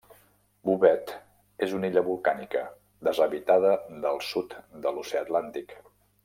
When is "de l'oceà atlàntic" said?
4.87-5.79